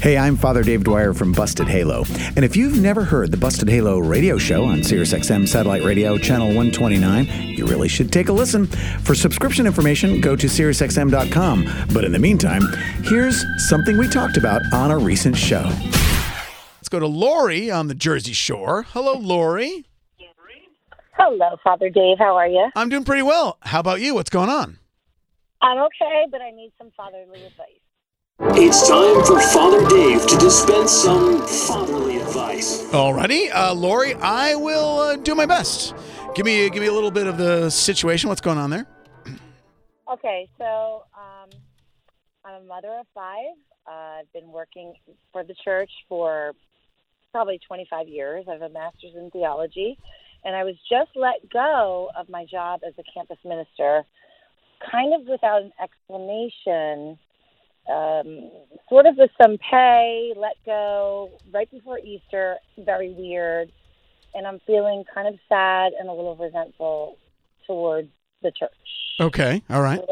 [0.00, 2.04] Hey, I'm Father Dave Dwyer from Busted Halo.
[2.34, 6.46] And if you've never heard the Busted Halo radio show on SiriusXM Satellite Radio, Channel
[6.46, 7.26] 129,
[7.58, 8.66] you really should take a listen.
[9.02, 11.88] For subscription information, go to SiriusXM.com.
[11.92, 12.62] But in the meantime,
[13.02, 15.64] here's something we talked about on a recent show.
[16.78, 18.84] Let's go to Lori on the Jersey Shore.
[18.94, 19.84] Hello, Lori.
[21.12, 22.16] Hello, Father Dave.
[22.18, 22.70] How are you?
[22.74, 23.58] I'm doing pretty well.
[23.60, 24.14] How about you?
[24.14, 24.78] What's going on?
[25.60, 27.89] I'm okay, but I need some fatherly advice.
[28.42, 32.86] It's time for Father Dave to dispense some fatherly advice.
[32.86, 35.94] Alrighty, uh, Lori, I will uh, do my best.
[36.34, 38.30] Give me give me a little bit of the situation.
[38.30, 38.86] What's going on there?
[40.10, 41.50] Okay, so um,
[42.44, 43.54] I'm a mother of five.
[43.86, 44.94] Uh, I've been working
[45.32, 46.52] for the church for
[47.30, 48.46] probably 25 years.
[48.48, 49.96] I have a master's in theology,
[50.44, 54.02] and I was just let go of my job as a campus minister,
[54.90, 57.18] kind of without an explanation.
[57.90, 58.50] Um,
[58.88, 62.56] sort of with some pay, let go right before Easter.
[62.78, 63.70] Very weird,
[64.34, 67.18] and I'm feeling kind of sad and a little resentful
[67.66, 68.08] towards
[68.42, 68.70] the church.
[69.20, 69.96] Okay, all right.
[69.96, 70.06] Do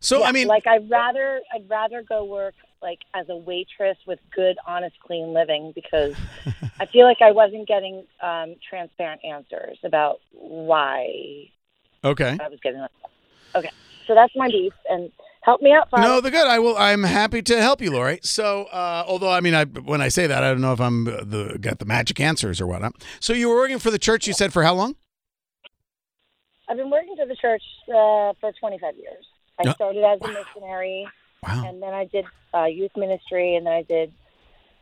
[0.00, 3.98] So Yeah, I mean, like I'd rather I'd rather go work like as a waitress
[4.06, 6.14] with good, honest, clean living because
[6.80, 11.50] I feel like I wasn't getting um, transparent answers about why
[12.04, 12.38] okay.
[12.40, 12.92] I was getting that.
[13.54, 13.70] Okay,
[14.06, 15.10] so that's my beef, and
[15.48, 16.06] help me out, Father.
[16.06, 16.46] No, the good.
[16.46, 16.76] I will.
[16.76, 18.18] I'm happy to help you, Lori.
[18.22, 21.04] So, uh, although I mean, I when I say that, I don't know if I'm
[21.04, 22.94] the got the magic answers or whatnot.
[23.20, 24.26] So, you were working for the church.
[24.26, 24.96] You said for how long?
[26.68, 29.24] I've been working for the church uh, for 25 years.
[29.58, 31.08] I started as a missionary,
[31.42, 31.64] Wow.
[31.66, 34.12] and then I did uh, youth ministry, and then I did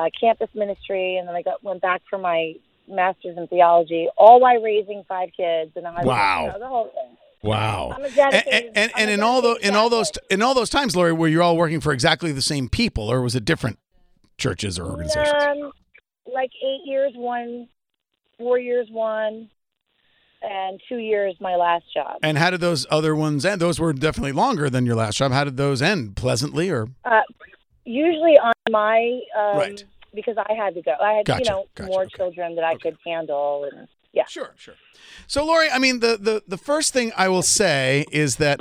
[0.00, 2.54] uh, campus ministry, and then I got went back for my
[2.88, 6.42] master's in theology, all while raising five kids, and I was Wow.
[6.46, 7.15] you know, the whole thing.
[7.42, 7.96] Wow.
[8.16, 11.28] And, and, and, in all those in all those in all those times, Lori, were
[11.28, 13.78] you all working for exactly the same people, or was it different
[14.38, 15.32] churches or organizations?
[15.32, 15.72] Um,
[16.32, 17.68] like eight years, one,
[18.38, 19.48] four years, one,
[20.42, 22.18] and two years my last job.
[22.22, 23.60] And how did those other ones end?
[23.60, 25.32] Those were definitely longer than your last job.
[25.32, 26.16] How did those end?
[26.16, 27.20] Pleasantly or Uh,
[27.84, 29.84] usually on my um, Right.
[30.16, 30.94] Because I had to go.
[31.00, 32.16] I had Gotcha, you know gotcha, more okay.
[32.16, 34.24] children that I could handle, and yeah.
[34.24, 34.74] Sure, sure.
[35.28, 38.58] So, Lori, I mean, the the the first thing I will say is that,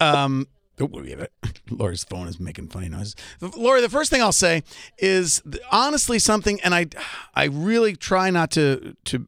[0.00, 0.48] um,
[0.80, 1.32] oh, we have it.
[1.70, 3.14] Lori's phone is making funny noises.
[3.40, 4.62] Lori, the first thing I'll say
[4.98, 6.86] is honestly something, and I
[7.34, 9.26] I really try not to to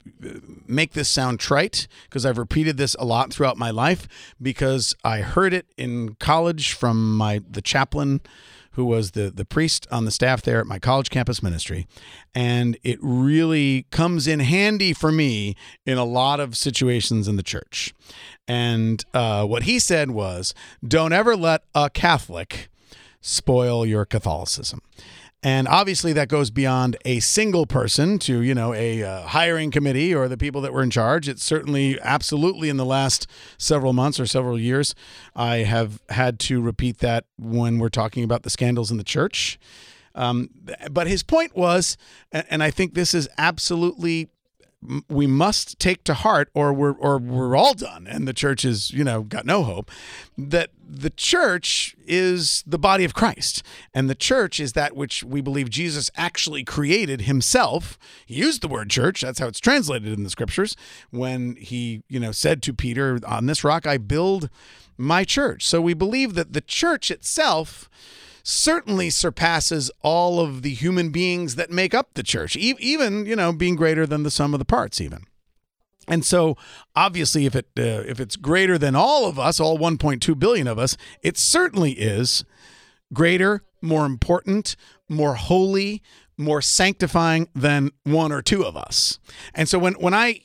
[0.66, 4.08] make this sound trite because I've repeated this a lot throughout my life
[4.40, 8.22] because I heard it in college from my the chaplain
[8.76, 11.86] who was the the priest on the staff there at my college campus ministry.
[12.34, 15.56] And it really comes in handy for me
[15.86, 17.94] in a lot of situations in the church.
[18.46, 20.54] And uh, what he said was
[20.86, 22.68] don't ever let a catholic
[23.20, 24.80] spoil your catholicism
[25.42, 30.14] and obviously that goes beyond a single person to, you know, a uh, hiring committee
[30.14, 31.28] or the people that were in charge.
[31.28, 33.26] It's certainly absolutely in the last
[33.58, 34.94] several months or several years,
[35.34, 39.58] I have had to repeat that when we're talking about the scandals in the church.
[40.14, 40.48] Um,
[40.90, 41.98] but his point was,
[42.32, 44.28] and I think this is absolutely
[45.08, 48.90] we must take to heart or we're or we're all done and the church is
[48.90, 49.90] you know got no hope
[50.36, 53.62] that the church is the body of Christ.
[53.92, 57.98] And the church is that which we believe Jesus actually created himself.
[58.24, 59.20] He used the word church.
[59.20, 60.76] That's how it's translated in the scriptures.
[61.10, 64.48] When he you know said to Peter on this rock I build
[64.96, 65.66] my church.
[65.66, 67.90] So we believe that the church itself
[68.48, 73.34] certainly surpasses all of the human beings that make up the church, e- even you
[73.34, 75.24] know being greater than the sum of the parts, even.
[76.06, 76.56] And so,
[76.94, 80.78] obviously, if it uh, if it's greater than all of us, all 1.2 billion of
[80.78, 82.44] us, it certainly is
[83.12, 84.76] greater, more important,
[85.08, 86.00] more holy,
[86.36, 89.18] more sanctifying than one or two of us.
[89.54, 90.40] And so, when when I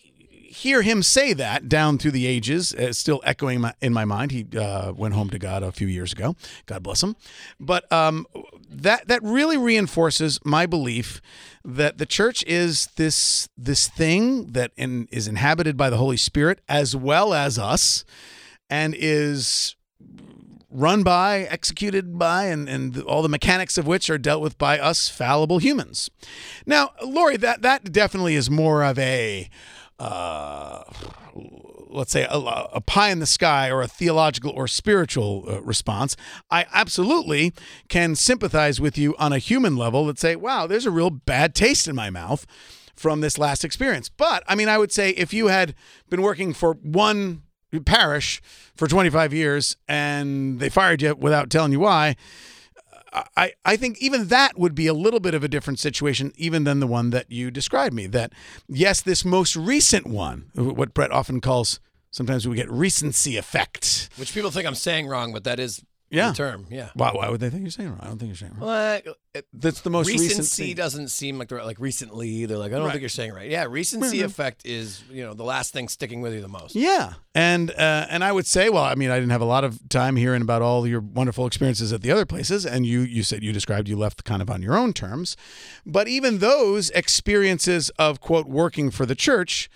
[0.52, 4.32] hear him say that down through the ages, uh, still echoing my, in my mind.
[4.32, 6.36] He uh, went home to God a few years ago.
[6.66, 7.16] God bless him.
[7.60, 8.28] But um,
[8.70, 11.22] that that really reinforces my belief
[11.64, 16.60] that the church is this this thing that in, is inhabited by the Holy Spirit
[16.68, 18.04] as well as us,
[18.70, 19.76] and is
[20.70, 24.80] run by, executed by, and, and all the mechanics of which are dealt with by
[24.80, 26.10] us fallible humans.
[26.66, 29.50] Now, Lori, that that definitely is more of a
[30.02, 30.84] uh,
[31.90, 36.18] let's say a, a pie in the sky or a theological or spiritual uh, response,
[36.50, 37.54] I absolutely
[37.88, 41.54] can sympathize with you on a human level that say, wow, there's a real bad
[41.54, 42.48] taste in my mouth
[42.96, 44.10] from this last experience.
[44.10, 45.76] But I mean, I would say if you had
[46.10, 47.44] been working for one
[47.86, 48.42] parish
[48.76, 52.16] for 25 years and they fired you without telling you why,
[53.14, 56.64] I, I think even that would be a little bit of a different situation, even
[56.64, 58.08] than the one that you described me.
[58.08, 58.32] That,
[58.68, 61.80] yes, this most recent one, what Brett often calls,
[62.12, 64.10] sometimes we get recency effect.
[64.16, 66.34] Which people think I'm saying wrong, but that is Yeah.
[66.34, 66.66] term.
[66.70, 66.90] Yeah.
[66.94, 68.00] Why, why would they think you're saying it wrong?
[68.02, 68.68] I don't think you're saying it wrong.
[68.68, 70.76] Well, it- That's the most recent recency thing.
[70.76, 72.46] doesn't seem like the right, like recently.
[72.46, 72.92] They're like, I don't Right.
[72.92, 73.50] think you're saying it right.
[73.50, 76.76] Yeah, recency effect is you know the last thing sticking with you the most.
[76.76, 79.64] Yeah, and uh, and I would say, well, I mean, I didn't have a lot
[79.64, 83.24] of time hearing about all your wonderful experiences at the other places, and you you
[83.24, 85.38] said you described you left kind of on your own terms,
[85.86, 89.70] but even those experiences of quote working for the church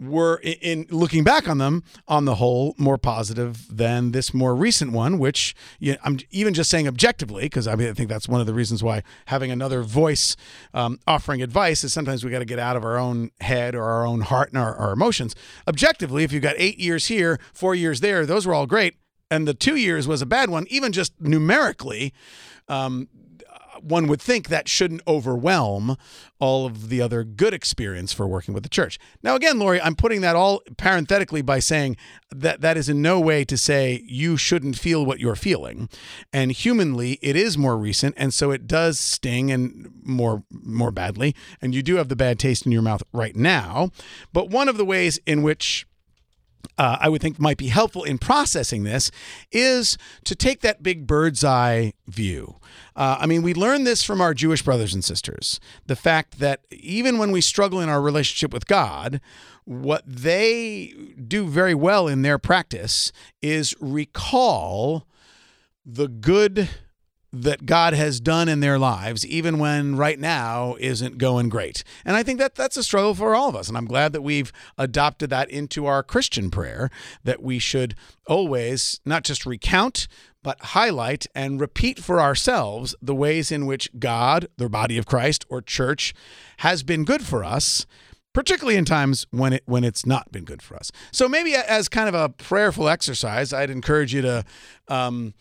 [0.00, 4.54] were in, in looking back on them on the whole more positive than this more
[4.54, 8.28] recent one which you I'm even just saying objectively because I mean I think that's
[8.28, 10.36] one of the reasons why having another voice
[10.72, 13.84] um, offering advice is sometimes we got to get out of our own head or
[13.84, 15.34] our own heart and our, our emotions.
[15.66, 18.96] Objectively if you've got eight years here four years there those were all great
[19.30, 22.12] and the two years was a bad one even just numerically
[22.68, 23.08] um,
[23.82, 25.96] one would think that shouldn't overwhelm
[26.38, 28.98] all of the other good experience for working with the church.
[29.22, 31.96] Now, again, Lori, I'm putting that all parenthetically by saying
[32.30, 35.88] that that is in no way to say you shouldn't feel what you're feeling.
[36.32, 41.34] And humanly, it is more recent, and so it does sting and more more badly.
[41.60, 43.90] And you do have the bad taste in your mouth right now.
[44.32, 45.86] But one of the ways in which
[46.78, 49.10] uh, I would think might be helpful in processing this
[49.52, 52.56] is to take that big bird's eye view.
[52.96, 55.60] Uh, I mean, we learn this from our Jewish brothers and sisters.
[55.86, 59.20] The fact that even when we struggle in our relationship with God,
[59.64, 60.94] what they
[61.26, 63.12] do very well in their practice
[63.42, 65.06] is recall
[65.84, 66.68] the good
[67.32, 71.84] that God has done in their lives, even when right now isn't going great.
[72.04, 73.68] And I think that that's a struggle for all of us.
[73.68, 76.90] And I'm glad that we've adopted that into our Christian prayer
[77.22, 77.94] that we should
[78.26, 80.08] always not just recount,
[80.42, 85.44] but highlight and repeat for ourselves the ways in which God, the body of Christ,
[85.48, 86.14] or church
[86.58, 87.86] has been good for us
[88.32, 90.92] particularly in times when it when it's not been good for us.
[91.12, 94.44] So maybe as kind of a prayerful exercise, I'd encourage you to
[94.88, 95.34] um,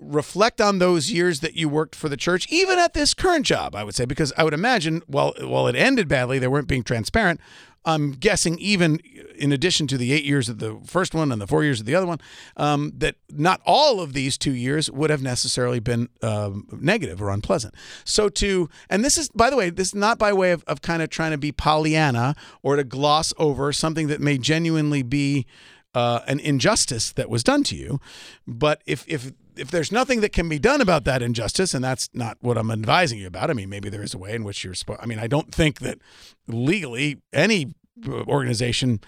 [0.00, 3.74] reflect on those years that you worked for the church, even at this current job.
[3.74, 6.82] I would say because I would imagine, well, while it ended badly, they weren't being
[6.82, 7.40] transparent.
[7.86, 8.98] I'm guessing even
[9.38, 11.86] in addition to the eight years of the first one and the four years of
[11.86, 12.18] the other one,
[12.56, 17.30] um, that not all of these two years would have necessarily been um, negative or
[17.30, 17.74] unpleasant.
[18.04, 20.82] So to, and this is, by the way, this is not by way of, of
[20.82, 25.46] kind of trying to be Pollyanna or to gloss over something that may genuinely be
[25.94, 28.00] uh, an injustice that was done to you.
[28.48, 32.08] But if, if, if there's nothing that can be done about that injustice, and that's
[32.12, 34.64] not what I'm advising you about, I mean, maybe there is a way in which
[34.64, 35.98] you're supposed, I mean, I don't think that
[36.46, 37.74] legally any
[38.06, 39.00] uh, organization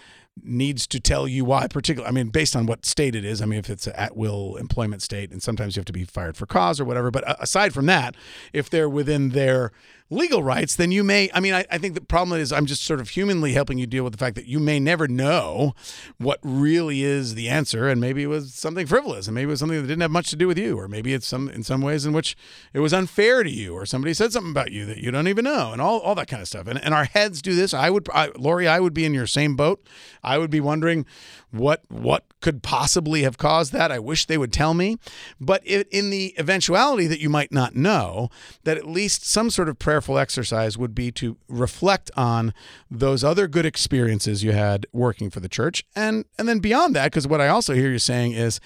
[0.43, 3.45] needs to tell you why particular i mean based on what state it is i
[3.45, 6.47] mean if it's an at-will employment state and sometimes you have to be fired for
[6.47, 8.15] cause or whatever but uh, aside from that
[8.53, 9.73] if they're within their
[10.11, 12.83] legal rights then you may i mean I, I think the problem is i'm just
[12.83, 15.75] sort of humanly helping you deal with the fact that you may never know
[16.19, 17.89] what really is the answer.
[17.89, 20.31] And maybe it was something frivolous and maybe it was something that didn't have much
[20.31, 22.37] to do with you or maybe it's some in some ways in which
[22.73, 25.45] it was unfair to you or somebody said something about you that you don't even
[25.45, 26.67] know and all, all that kind of stuff.
[26.67, 27.75] And, and our heads do this.
[27.75, 29.87] I would I, lori i would be in your same boat.
[30.23, 31.07] I would be wondering
[31.51, 33.91] what what could possibly have caused that.
[33.91, 34.99] I wish they would tell me.
[35.41, 38.29] But it, in the eventuality that you might not know,
[38.65, 42.53] that at least some sort of prayerful exercise would be to reflect on
[42.91, 47.05] those other good experiences you had working for the church, and and then beyond that,
[47.05, 48.61] because what I also hear you saying is,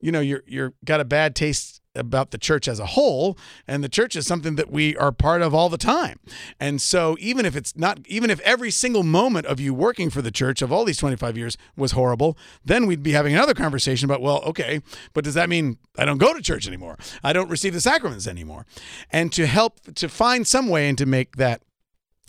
[0.00, 3.84] you know, you're you're got a bad taste about the church as a whole and
[3.84, 6.18] the church is something that we are part of all the time.
[6.58, 10.22] And so even if it's not even if every single moment of you working for
[10.22, 14.06] the church of all these 25 years was horrible then we'd be having another conversation
[14.06, 14.80] about well okay
[15.12, 16.96] but does that mean i don't go to church anymore?
[17.22, 18.66] I don't receive the sacraments anymore.
[19.10, 21.62] And to help to find some way and to make that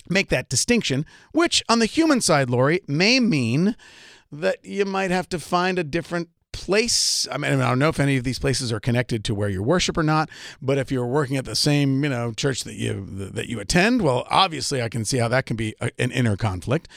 [0.08, 3.74] make that distinction which on the human side lori may mean
[4.30, 8.00] that you might have to find a different place I mean I don't know if
[8.00, 10.30] any of these places are connected to where you worship or not
[10.62, 14.00] but if you're working at the same you know church that you that you attend
[14.00, 16.88] well obviously I can see how that can be a, an inner conflict.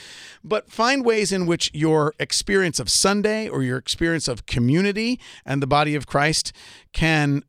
[0.44, 5.62] But find ways in which your experience of Sunday or your experience of community and
[5.62, 6.54] the body of Christ
[6.94, 7.44] can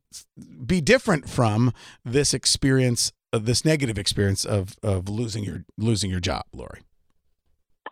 [0.65, 1.73] be different from
[2.03, 6.81] this experience of this negative experience of of losing your losing your job Lori.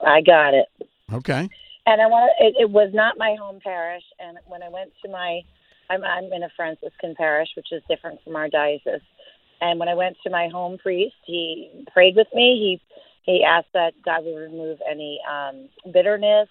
[0.06, 0.68] I got it.
[1.14, 1.50] okay
[1.88, 4.04] And I want it, it was not my home parish.
[4.20, 5.42] And when I went to my,
[5.90, 9.02] I'm, I'm in a Franciscan parish, which is different from our diocese.
[9.62, 12.80] And when I went to my home priest, he prayed with me.
[13.24, 16.48] He he asked that God would remove any um, bitterness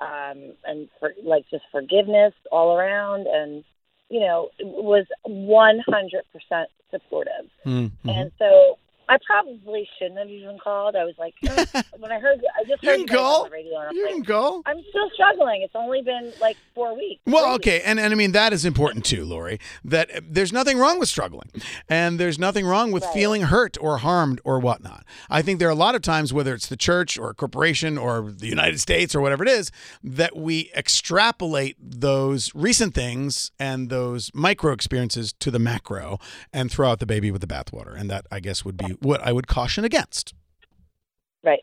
[0.00, 3.26] um, and for, like just forgiveness all around.
[3.26, 3.64] And
[4.08, 7.32] you know, was 100% supportive.
[7.64, 8.08] Mm-hmm.
[8.08, 8.78] And so
[9.08, 10.96] I probably shouldn't have even called.
[10.96, 13.44] I was like, "Eh." when I heard, I just heard you call.
[13.44, 14.62] on the radio, and I'm You like, can call.
[14.66, 15.62] I'm still struggling.
[15.62, 17.20] It's only been like four weeks.
[17.26, 19.58] Well, okay, and, and I mean that is important too, Lori.
[19.84, 21.50] That uh, there's nothing wrong with struggling,
[21.88, 23.14] and there's nothing wrong with Right.
[23.14, 25.04] feeling hurt or harmed or whatnot.
[25.30, 27.96] I think there are a lot of times, whether it's the church or a corporation
[27.98, 29.70] or the United States or whatever it is,
[30.02, 36.18] that we extrapolate those recent things and those micro experiences to the macro
[36.52, 37.98] and throw out the baby with the bathwater.
[37.98, 40.34] And that, I guess, would be what I would caution against.
[41.42, 41.60] Right.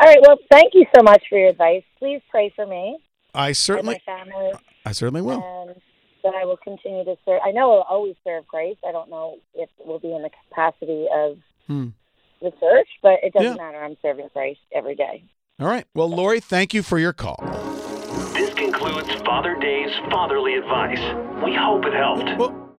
[0.00, 0.18] All right.
[0.26, 1.82] Well, thank you so much for your advice.
[1.98, 2.98] Please pray for me
[3.34, 4.52] I and certainly, my family,
[4.84, 5.42] I certainly will.
[5.68, 5.80] and
[6.24, 7.40] that I will continue to serve.
[7.44, 8.78] I know I'll always serve Christ.
[8.86, 11.88] I don't know if it will be in the capacity of Hmm.
[12.40, 13.62] the church, but it doesn't Yeah.
[13.62, 13.82] matter.
[13.82, 15.22] I'm serving Christ every day.
[15.60, 15.86] All right.
[15.94, 17.38] Well, Lori, thank you for your call.
[18.34, 21.00] This concludes Father Dave's fatherly advice.
[21.44, 22.36] We hope it helped.
[22.38, 22.65] Well,